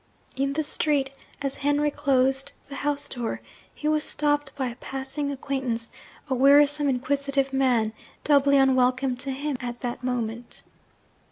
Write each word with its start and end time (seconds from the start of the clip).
In 0.35 0.53
the 0.53 0.63
street, 0.63 1.11
as 1.43 1.57
Henry 1.57 1.91
closed 1.91 2.53
the 2.69 2.77
house 2.77 3.07
door, 3.07 3.39
he 3.71 3.87
was 3.87 4.03
stopped 4.03 4.51
by 4.55 4.65
a 4.69 4.75
passing 4.77 5.31
acquaintance 5.31 5.91
a 6.27 6.33
wearisome 6.33 6.89
inquisitive 6.89 7.53
man 7.53 7.93
doubly 8.23 8.57
unwelcome 8.57 9.15
to 9.17 9.29
him, 9.29 9.57
at 9.61 9.81
that 9.81 10.03
moment. 10.03 10.63